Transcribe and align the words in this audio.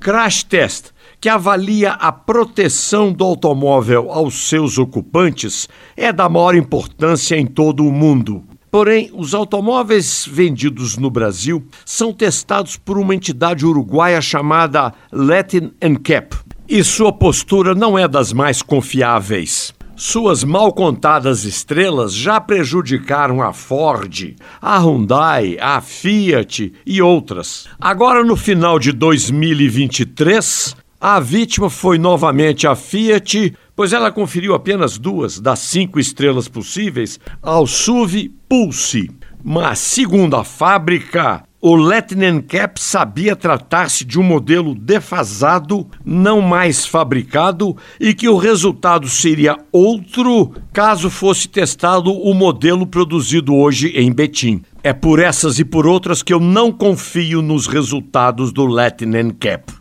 Crash 0.00 0.44
Test, 0.44 0.92
que 1.20 1.28
avalia 1.28 1.92
a 1.92 2.10
proteção 2.10 3.12
do 3.12 3.22
automóvel 3.22 4.10
aos 4.10 4.48
seus 4.48 4.78
ocupantes, 4.78 5.68
é 5.94 6.10
da 6.10 6.26
maior 6.26 6.54
importância 6.54 7.36
em 7.36 7.44
todo 7.44 7.84
o 7.86 7.92
mundo. 7.92 8.42
Porém, 8.70 9.10
os 9.12 9.34
automóveis 9.34 10.26
vendidos 10.26 10.96
no 10.96 11.10
Brasil 11.10 11.62
são 11.84 12.14
testados 12.14 12.78
por 12.78 12.96
uma 12.96 13.14
entidade 13.14 13.66
uruguaia 13.66 14.22
chamada 14.22 14.94
Latin 15.12 15.70
Cap, 16.02 16.34
e 16.66 16.82
sua 16.82 17.12
postura 17.12 17.74
não 17.74 17.98
é 17.98 18.08
das 18.08 18.32
mais 18.32 18.62
confiáveis. 18.62 19.74
Suas 20.02 20.42
mal 20.42 20.72
contadas 20.72 21.44
estrelas 21.44 22.14
já 22.14 22.40
prejudicaram 22.40 23.42
a 23.42 23.52
Ford, 23.52 24.34
a 24.58 24.78
Hyundai, 24.78 25.58
a 25.60 25.78
Fiat 25.82 26.72
e 26.86 27.02
outras. 27.02 27.68
Agora, 27.78 28.24
no 28.24 28.34
final 28.34 28.78
de 28.78 28.92
2023, 28.92 30.74
a 30.98 31.20
vítima 31.20 31.68
foi 31.68 31.98
novamente 31.98 32.66
a 32.66 32.74
Fiat, 32.74 33.54
pois 33.76 33.92
ela 33.92 34.10
conferiu 34.10 34.54
apenas 34.54 34.96
duas 34.96 35.38
das 35.38 35.58
cinco 35.58 36.00
estrelas 36.00 36.48
possíveis 36.48 37.20
ao 37.42 37.66
SUV 37.66 38.32
Pulse. 38.48 39.10
Mas, 39.44 39.80
segundo 39.80 40.34
a 40.34 40.44
fábrica, 40.44 41.44
o 41.60 41.76
Latin 41.76 42.40
Cap 42.40 42.80
sabia 42.80 43.36
tratar-se 43.36 44.04
de 44.04 44.18
um 44.18 44.22
modelo 44.22 44.74
defasado, 44.74 45.86
não 46.04 46.40
mais 46.40 46.86
fabricado, 46.86 47.76
e 48.00 48.14
que 48.14 48.28
o 48.28 48.38
resultado 48.38 49.08
seria 49.08 49.58
outro 49.70 50.52
caso 50.72 51.10
fosse 51.10 51.48
testado 51.48 52.12
o 52.12 52.32
modelo 52.32 52.86
produzido 52.86 53.54
hoje 53.54 53.88
em 53.88 54.10
Betim. 54.10 54.62
É 54.82 54.94
por 54.94 55.18
essas 55.18 55.58
e 55.58 55.64
por 55.64 55.86
outras 55.86 56.22
que 56.22 56.32
eu 56.32 56.40
não 56.40 56.72
confio 56.72 57.42
nos 57.42 57.66
resultados 57.66 58.52
do 58.52 58.64
Latin 58.64 59.30
Cap. 59.38 59.79